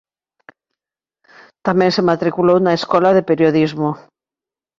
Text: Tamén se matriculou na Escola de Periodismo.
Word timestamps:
Tamén 1.65 1.91
se 1.95 2.07
matriculou 2.09 2.57
na 2.61 2.75
Escola 2.79 3.09
de 3.17 3.25
Periodismo. 3.29 3.89